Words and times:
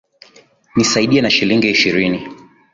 Nisaidie 0.75 1.21
na 1.21 1.29
shilingi 1.29 1.69
ishirini 1.71 2.27